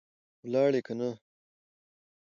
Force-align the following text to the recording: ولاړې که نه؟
ولاړې 0.45 0.81
که 0.85 0.93
نه؟ 0.99 1.09